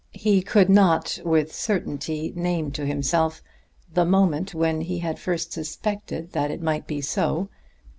[0.13, 3.43] He could not with certainty name to himself
[3.93, 7.49] the moment when he had first suspected that it might be so.